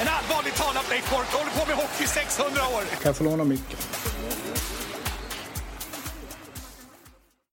[0.00, 2.82] En allvarligt talat Leif Boork håller på med hockey i 600 år!
[2.90, 3.78] Kan jag få låna micken?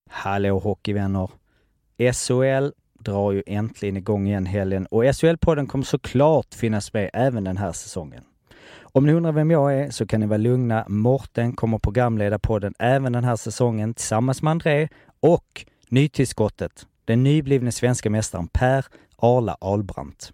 [0.10, 1.30] Hallå hockeyvänner!
[2.14, 7.58] SHL drar ju äntligen igång igen helgen och SHL-podden kommer såklart finnas med även den
[7.58, 8.24] här säsongen.
[8.82, 10.86] Om ni undrar vem jag är så kan ni vara lugna.
[10.88, 14.88] Morten kommer programleda podden även den här säsongen tillsammans med André
[15.20, 18.86] och nytillskottet, den nyblivne svenska mästaren Per
[19.18, 20.34] Arla Albrandt.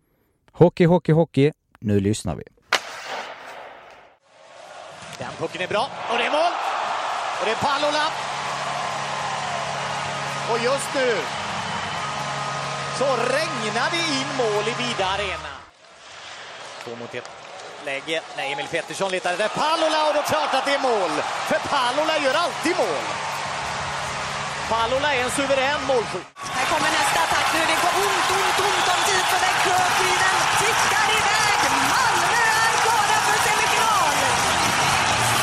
[0.53, 1.51] Hockey, hockey, hockey.
[1.79, 2.43] Nu lyssnar vi.
[5.17, 6.53] Den pucken är bra och det är mål!
[7.39, 8.05] Och det är Pallola.
[10.51, 11.17] Och just nu
[12.97, 15.53] så regnar det in mål i Vida Arena.
[16.83, 17.29] Två mot ett
[17.85, 18.21] läge.
[18.37, 21.11] Nej, Emil Pettersson letar efter Pallola och då är det klart att det är mål.
[21.49, 23.05] För Pallola gör alltid mål.
[24.69, 26.27] Pallola är en suverän målskytt.
[26.55, 27.61] Här kommer nästa attack nu.
[27.71, 29.77] Det går ont, ont, ont om tid för Växjö.
[29.99, 31.59] Tiden tickar iväg.
[31.93, 34.15] Malmö är klara för semifinal.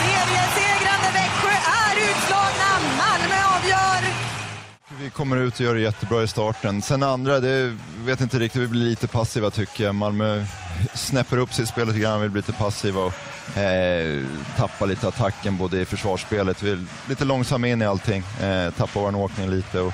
[0.00, 2.70] Seriesegrande Växjö är utslagna.
[3.02, 4.02] Malmö avgör.
[5.00, 6.82] Vi kommer ut och gör det jättebra i starten.
[6.82, 9.94] Sen andra, det vet inte riktigt, vi blir lite passiva tycker jag.
[9.94, 10.44] Malmö
[10.94, 14.24] snäpper upp sitt spel lite grann, vi blir lite passiva och eh,
[14.56, 16.62] tappar lite attacken både i försvarsspelet.
[16.62, 19.80] Vi är lite långsamma in i allting, eh, tappar vår åkning lite.
[19.80, 19.92] Och,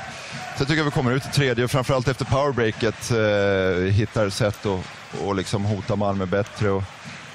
[0.56, 4.28] så jag tycker att vi kommer ut i tredje och framförallt efter powerbreaket eh, hittar
[4.28, 4.80] sätt att
[5.22, 6.70] och liksom hota Malmö bättre.
[6.70, 6.82] Och,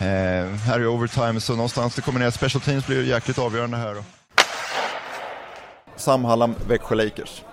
[0.02, 2.29] eh, här i overtime, så någonstans det kommer ner.
[2.29, 3.96] Special teams blir jäkligt avgörande här.
[3.96, 4.02] Då.
[5.96, 7.44] Sam Hallam, Växjö Lakers.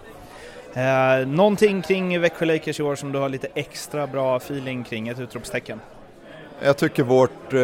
[0.75, 5.09] Eh, någonting kring Växjö Lakers i år som du har lite extra bra feeling kring,
[5.09, 5.81] ett utropstecken?
[6.61, 7.61] Jag tycker vårt, eh,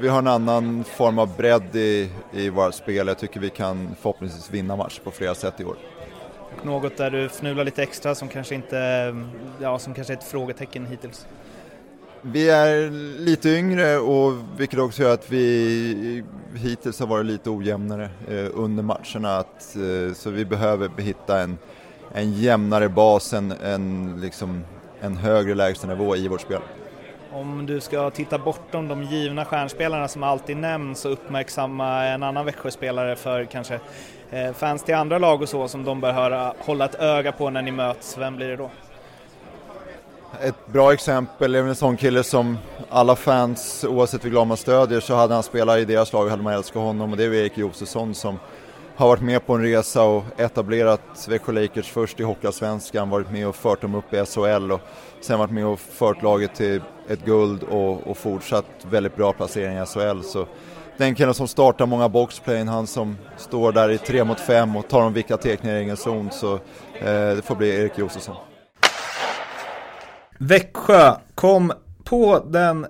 [0.00, 3.06] vi har en annan form av bredd i, i våra spel.
[3.06, 5.76] Jag tycker vi kan förhoppningsvis vinna match på flera sätt i år.
[6.58, 9.16] Och något där du fnular lite extra som kanske inte,
[9.60, 11.26] ja som kanske är ett frågetecken hittills?
[12.22, 16.24] Vi är lite yngre och vilket också gör att vi
[16.54, 19.36] hittills har varit lite ojämnare eh, under matcherna.
[19.36, 21.58] Att, eh, så vi behöver hitta en,
[22.12, 24.64] en jämnare bas, en, en, liksom,
[25.00, 26.60] en högre lägstanivå i vårt spel.
[27.32, 32.44] Om du ska titta bortom de givna stjärnspelarna som alltid nämns och uppmärksamma en annan
[32.44, 33.80] Växjöspelare för kanske
[34.30, 37.50] eh, fans till andra lag och så som de bör höra, hålla ett öga på
[37.50, 38.70] när ni möts, vem blir det då?
[40.40, 42.58] Ett bra exempel är en sån kille som
[42.88, 46.42] alla fans, oavsett vilket lag man stödjer, så hade han spelat i deras lag hade
[46.42, 48.38] man älskat honom och det är Erik Josefsson som
[49.00, 53.48] har varit med på en resa och etablerat Växjö Lakers först i Hockeyallsvenskan, varit med
[53.48, 54.80] och fört dem upp i SHL och
[55.20, 59.78] sen varit med och fört laget till ett guld och, och fortsatt väldigt bra placering
[59.78, 60.22] i SHL.
[60.22, 60.46] Så
[60.96, 64.88] den killen som startar många boxplayn, han som står där i 3 mot 5 och
[64.88, 66.60] tar de viktiga teckningar i egen zon, så eh,
[67.36, 68.36] det får bli Erik Josefsson.
[70.38, 71.72] Växjö kom
[72.04, 72.86] på den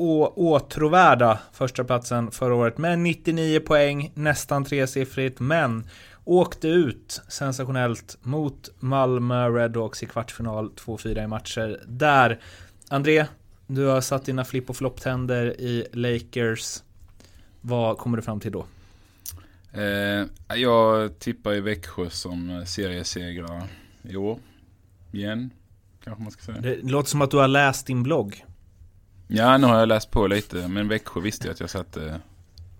[0.00, 5.86] åtråvärda första platsen förra året med 99 poäng, nästan tresiffrigt, men
[6.24, 11.80] åkte ut sensationellt mot Malmö Redhawks i kvartsfinal 2-4 i matcher.
[11.86, 12.40] Där,
[12.88, 13.26] André,
[13.66, 16.82] du har satt dina flipp och flopptänder i Lakers.
[17.60, 18.66] Vad kommer du fram till då?
[19.72, 23.62] Eh, jag tippar ju Växjö som seriesegrare
[24.02, 24.38] i år.
[25.12, 25.50] Igen,
[26.04, 26.60] kanske man ska säga.
[26.60, 28.44] Det låter som att du har läst din blogg.
[29.32, 32.20] Ja, nu har jag läst på lite, men Växjö visste jag att jag satte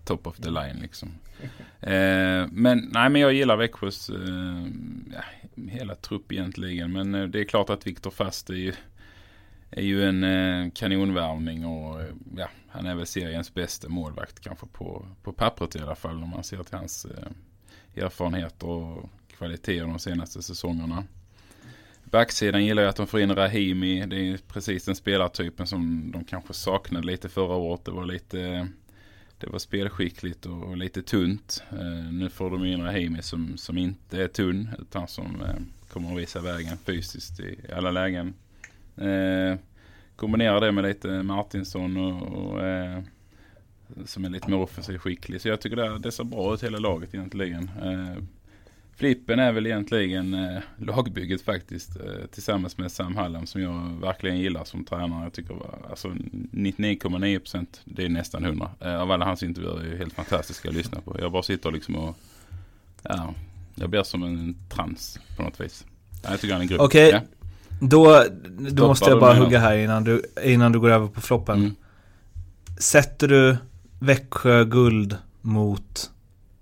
[0.05, 1.09] top of the line liksom.
[1.83, 4.67] Eh, men nej men jag gillar Växjös eh,
[5.13, 5.23] ja,
[5.69, 6.91] hela trupp egentligen.
[6.91, 8.73] Men eh, det är klart att Viktor Fast är ju,
[9.71, 12.07] är ju en eh, kanonvärvning och eh,
[12.37, 16.29] ja, han är väl seriens bästa målvakt kanske på, på pappret i alla fall om
[16.29, 21.03] man ser till hans eh, erfarenheter och kvaliteter de senaste säsongerna.
[22.11, 24.05] Backsidan gillar jag att de får in Rahimi.
[24.05, 27.85] Det är precis den spelartypen som de kanske saknade lite förra året.
[27.85, 28.67] Det var lite
[29.37, 31.63] det var spelskickligt och, och lite tunt.
[31.71, 35.55] Eh, nu får de in Rahimi som, som inte är tunn utan som eh,
[35.89, 38.33] kommer att visa vägen fysiskt i, i alla lägen.
[38.97, 39.55] Eh,
[40.15, 43.01] kombinera det med lite Martinsson och, och eh,
[44.05, 45.41] som är lite mer offensivt skicklig.
[45.41, 47.71] Så jag tycker det, det ser bra ut hela laget egentligen.
[47.83, 48.23] Eh,
[49.01, 51.95] Flippen är väl egentligen eh, lagbygget faktiskt.
[51.95, 55.23] Eh, tillsammans med Sam Hallam som jag verkligen gillar som tränare.
[55.23, 55.55] Jag tycker
[55.89, 58.69] alltså 99,9% det är nästan 100.
[58.79, 61.17] Eh, av alla hans intervjuer är ju helt fantastiska att lyssna på.
[61.19, 62.17] Jag bara sitter liksom och
[63.03, 63.33] ja,
[63.75, 65.85] jag blir som en trans på något vis.
[66.23, 66.79] Ja, jag tycker han är grym.
[66.81, 67.21] Okej, okay.
[67.21, 67.47] ja.
[67.79, 68.23] då,
[68.71, 71.59] då måste jag bara hugga här innan du, innan du går över på floppen.
[71.59, 71.75] Mm.
[72.79, 73.57] Sätter du
[73.99, 76.11] Växjö guld mot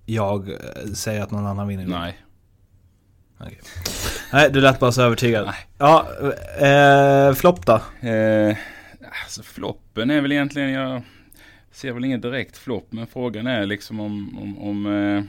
[0.05, 0.55] jag
[0.93, 1.85] säger att någon annan vinner?
[1.85, 2.17] Nej.
[3.39, 3.57] Okay.
[4.33, 5.45] Nej, du lät bara så övertygad.
[5.45, 5.67] Nej.
[5.77, 6.07] Ja,
[6.67, 7.81] eh, flopp då?
[8.07, 8.57] Eh,
[9.23, 11.01] alltså floppen är väl egentligen, jag
[11.71, 15.23] ser väl ingen direkt flopp, men frågan är liksom om, om, om eh,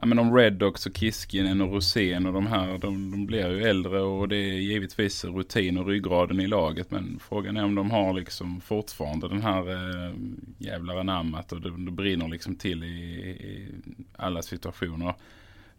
[0.00, 3.62] ja, men om Reddox och Kiskinen och Rosén och de här, de, de blir ju
[3.62, 6.90] äldre och det är givetvis rutin och ryggraden i laget.
[6.90, 10.14] Men frågan är om de har liksom fortfarande den här eh,
[10.58, 13.68] jävlar anammat och det, det brinner liksom till i, i
[14.16, 15.14] alla situationer.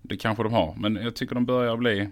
[0.01, 2.09] Det kanske de har, men jag tycker de börjar bli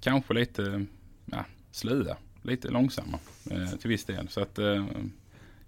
[0.00, 0.86] kanske lite
[1.24, 3.18] ja, slöa, lite långsamma
[3.50, 4.28] eh, till viss del.
[4.28, 4.86] Så att eh,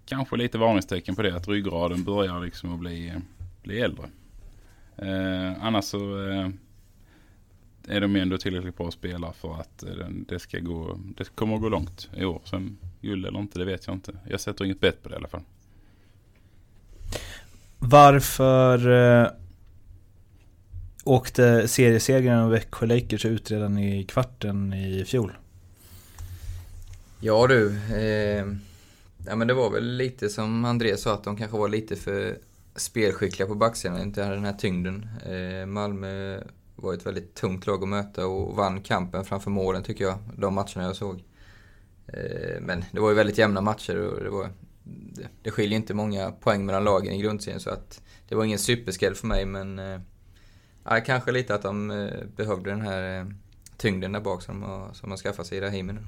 [0.05, 3.17] kanske lite varningstecken på det, att ryggraden börjar liksom att bli, eh,
[3.63, 4.09] bli äldre.
[4.97, 6.49] Eh, annars så eh,
[7.87, 11.61] är de ändå tillräckligt bra spelare för att eh, det ska gå, det kommer att
[11.61, 12.41] gå långt i år.
[12.45, 14.17] Sen guld eller inte, det vet jag inte.
[14.29, 15.43] Jag sätter inget bett på det i alla fall.
[17.79, 19.27] Varför eh,
[21.03, 25.33] åkte seriesegraren Växjö Lakers ut redan i kvarten i fjol?
[27.19, 28.45] Ja du, eh,
[29.27, 32.37] ja, men det var väl lite som André sa att de kanske var lite för
[32.75, 35.09] spelskickliga på backsidan, inte hade den här tyngden.
[35.25, 36.39] Eh, Malmö
[36.75, 40.53] var ett väldigt tungt lag att möta och vann kampen framför målen tycker jag, de
[40.53, 41.23] matcherna jag såg.
[42.07, 44.49] Eh, men det var ju väldigt jämna matcher och det, var,
[44.83, 48.59] det, det skiljer inte många poäng mellan lagen i grundserien så att det var ingen
[48.59, 49.99] superskräll för mig men eh,
[50.89, 53.25] ja, kanske lite att de eh, behövde den här eh,
[53.77, 56.01] tyngden där bak som de har, som de har skaffat sig i Rahimi nu.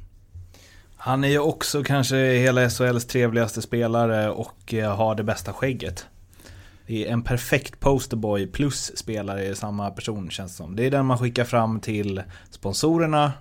[0.95, 6.05] Han är ju också kanske hela SHLs trevligaste spelare och eh, har det bästa skägget.
[6.87, 10.75] Det är en perfekt posterboy plus spelare i samma person känns det som.
[10.75, 13.31] Det är den man skickar fram till sponsorerna,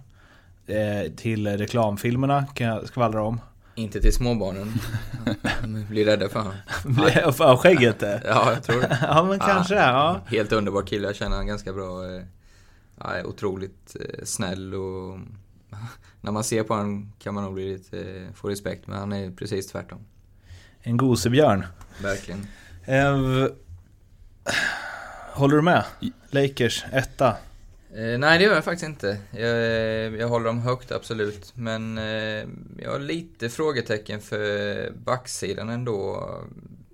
[1.16, 3.40] till reklamfilmerna kan jag skvallra om.
[3.80, 4.72] Inte till småbarnen.
[5.62, 6.54] De blir rädda för honom.
[7.38, 8.02] Av skägget?
[8.02, 8.98] ja, jag tror det.
[9.02, 9.80] ja, men kanske ja.
[9.80, 10.20] ja.
[10.26, 11.06] Helt underbar kille.
[11.06, 12.02] Jag känner honom ganska bra.
[12.96, 15.18] Ja, otroligt snäll och
[16.20, 18.86] när man ser på honom kan man nog bli lite, få respekt.
[18.86, 19.98] Men han är precis tvärtom.
[20.82, 21.66] En gosebjörn.
[22.02, 22.46] Verkligen.
[22.84, 23.46] Eh,
[25.32, 25.84] håller du med?
[26.30, 27.36] Lakers, etta.
[27.94, 29.18] Eh, nej, det gör jag faktiskt inte.
[29.30, 31.52] Jag, eh, jag håller dem högt, absolut.
[31.54, 36.28] Men eh, jag har lite frågetecken för backsidan ändå.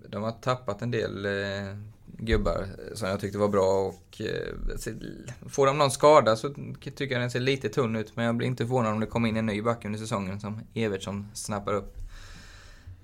[0.09, 1.77] De har tappat en del eh,
[2.19, 4.55] gubbar som jag tyckte var bra och eh,
[5.49, 8.17] får de någon skada så tycker jag den ser lite tunn ut.
[8.17, 10.61] Men jag blir inte förvånad om det kommer in en ny back under säsongen som
[10.75, 11.97] Evertsson snappar upp.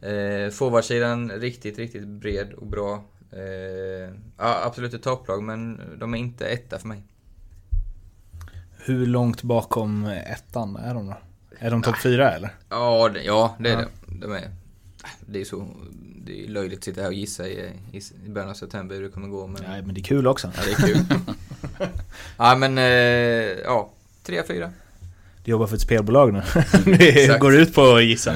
[0.01, 3.05] Eh, Forwardsidan riktigt, riktigt bred och bra.
[3.33, 7.03] Eh, ja, absolut ett topplag men de är inte etta för mig.
[8.85, 11.17] Hur långt bakom ettan är de då?
[11.59, 12.51] Är de topp fyra eller?
[12.69, 13.79] Ja, det, ja, det är ja.
[13.79, 14.27] det.
[14.27, 14.51] De är,
[15.27, 15.67] det är så
[16.25, 19.09] det är löjligt att sitta här och gissa i, i, början av september hur det
[19.09, 19.47] kommer gå.
[19.47, 19.63] Men...
[19.63, 20.53] Ja, men det är kul också.
[20.57, 20.99] Ja, det är kul.
[22.37, 22.85] ja, men eh,
[23.65, 23.91] ja,
[24.23, 24.73] tre, fyra.
[25.45, 26.43] Du jobbar för ett spelbolag nu.
[26.99, 28.35] det går ut på att gissa.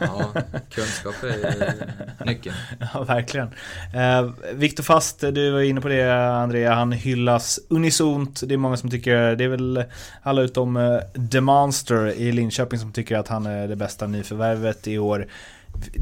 [0.00, 0.32] ja,
[0.70, 2.54] kunskap är nyckeln.
[2.94, 3.48] Ja, verkligen.
[3.94, 8.40] Eh, Viktor Fast, du var inne på det Andrea, han hyllas unisont.
[8.46, 9.84] Det är många som tycker, det är väl
[10.22, 10.98] alla utom eh,
[11.30, 15.26] The Monster i Linköping som tycker att han är det bästa nyförvärvet i år.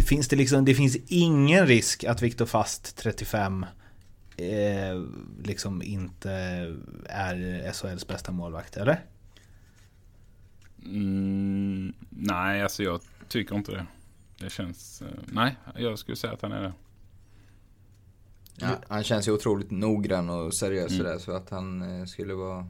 [0.07, 3.67] Finns det liksom, det finns ingen risk att Viktor Fast 35
[4.37, 4.47] eh,
[5.45, 6.31] liksom inte
[7.09, 9.01] är SHLs bästa målvakt, eller?
[10.85, 13.87] Mm, nej, alltså jag tycker inte det.
[14.39, 15.03] Det känns...
[15.03, 16.73] Eh, nej, jag skulle säga att han är det.
[18.57, 20.99] Ja, han känns ju otroligt noggrann och seriös Mm.
[20.99, 22.67] sådär så att han eh, skulle vara...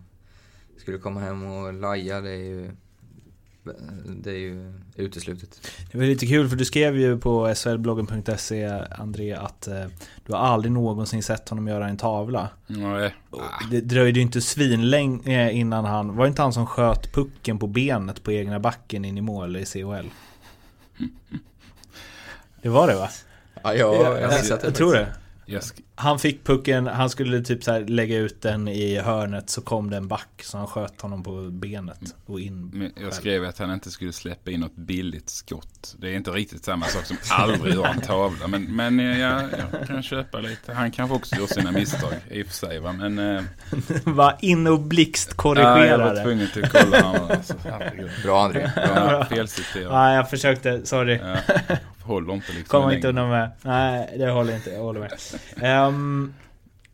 [0.76, 2.71] Skulle komma hem och laja det är ju...
[4.07, 5.71] Det är ju uteslutet.
[5.93, 9.85] Det var lite kul för du skrev ju på slbloggen.se André att eh,
[10.26, 12.49] du har aldrig någonsin sett honom göra en tavla.
[12.67, 13.14] Nej.
[13.31, 13.40] Och
[13.71, 17.67] Det dröjde ju inte svinlänge innan han, var det inte han som sköt pucken på
[17.67, 20.09] benet på egna backen in i mål i CHL?
[22.62, 23.09] Det var det va?
[23.62, 25.09] Ja, jag, jag, jag, det jag tror det.
[25.47, 29.61] Sk- Han fick pucken, han skulle typ så här lägga ut den i hörnet så
[29.63, 32.71] kom det en back så han sköt honom på benet och in.
[32.73, 35.95] Men jag skrev att han inte skulle släppa in något billigt skott.
[35.99, 38.47] Det är inte riktigt samma sak som aldrig göra en tavla.
[38.47, 39.43] Men, men eh, jag,
[39.73, 40.73] jag kan köpa lite.
[40.73, 42.79] Han kanske också gör sina misstag i och för sig.
[42.79, 42.93] Va?
[42.93, 43.43] Men, eh,
[44.05, 45.87] Var inne och ja, blixtkorrigerade.
[45.89, 47.01] jag var tvungen att kolla.
[47.03, 47.55] honom, Alltså.
[48.25, 48.71] Bra André.
[48.77, 49.93] Ja, felciterat.
[49.93, 51.17] Nej, jag försökte, sorry.
[51.23, 51.37] Ja,
[52.02, 53.50] håller inte liksom Kommer inte undan med.
[53.62, 54.71] Nej, det håller inte.
[54.71, 55.88] Jag håller med.
[55.88, 56.35] Um,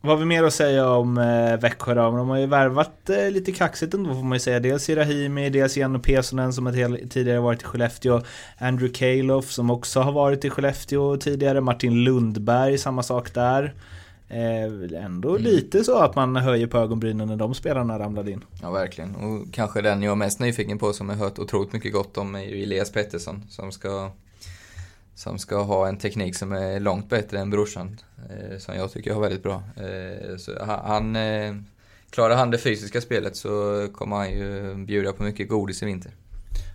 [0.01, 2.01] vad har vi mer att säga om uh, Växjö då?
[2.01, 4.59] De har ju värvat uh, lite kaxigt ändå får man ju säga.
[4.59, 8.21] Dels Rahimi, dels Janne Pesonen som har tidigare varit i Skellefteå.
[8.57, 11.61] Andrew Calof som också har varit i Skellefteå tidigare.
[11.61, 13.73] Martin Lundberg, samma sak där.
[14.29, 18.43] Eh, ändå lite så att man höjer på ögonbrynen när de spelarna ramlade in.
[18.61, 19.15] Ja, verkligen.
[19.15, 22.35] Och kanske den jag är mest nyfiken på som jag hört otroligt mycket gott om
[22.35, 24.11] är ju Elias Pettersson som ska
[25.17, 27.99] som ska ha en teknik som är långt bättre än brorsan.
[28.29, 29.63] Eh, som jag tycker har väldigt bra.
[29.77, 31.55] Eh, så ha- han, eh,
[32.09, 36.11] klarar han det fysiska spelet så kommer han ju bjuda på mycket godis i vinter.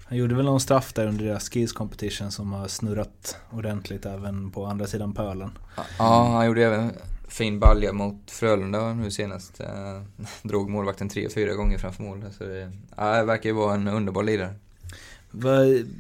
[0.04, 4.50] Han gjorde väl någon straff där under deras skills competition som har snurrat ordentligt även
[4.50, 5.50] på andra sidan pölen.
[5.98, 6.90] Ja, han gjorde även
[7.28, 9.60] fin balja mot Frölunda nu senast.
[9.60, 10.02] Eh,
[10.42, 12.24] drog målvakten tre, fyra gånger framför mål.
[12.38, 14.54] Så det, ja, det verkar ju vara en underbar lirare.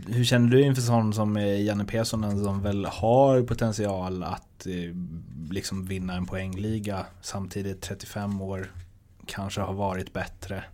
[0.06, 4.94] Hur känner du inför sån som eh, Janne Pesonen som väl har potential att eh,
[5.50, 8.72] liksom vinna en poängliga samtidigt 35 år
[9.26, 10.64] kanske har varit bättre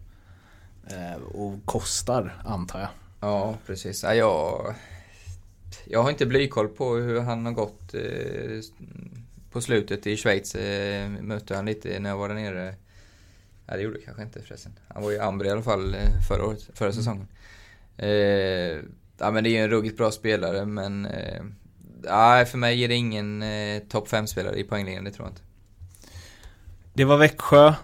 [0.86, 2.88] eh, och kostar antar jag.
[3.20, 4.02] Ja, precis.
[4.02, 4.74] Ja, jag,
[5.84, 7.94] jag har inte blykoll på hur han har gått
[9.50, 10.56] på slutet i Schweiz.
[11.20, 12.74] Mötte han lite när jag var där nere.
[13.66, 14.72] Nej, det gjorde jag kanske inte förresten.
[14.88, 15.96] Han var ju Amber i alla fall
[16.28, 17.26] förra, året, förra säsongen.
[17.98, 18.78] Eh,
[19.18, 21.42] ja, men det är ju en ruggigt bra spelare, men eh,
[22.04, 25.42] nej, för mig är det ingen eh, topp 5-spelare i poängligan, det tror jag inte.
[26.94, 27.74] Det var Växjö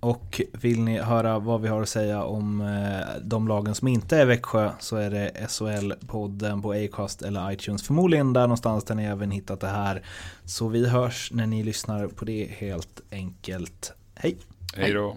[0.00, 4.16] och vill ni höra vad vi har att säga om eh, de lagen som inte
[4.16, 7.82] är Växjö så är det SHL-podden på Acast eller iTunes.
[7.82, 10.02] Förmodligen där någonstans där ni även hittat det här.
[10.44, 13.92] Så vi hörs när ni lyssnar på det helt enkelt.
[14.14, 14.36] Hej!
[14.76, 15.16] Hej då.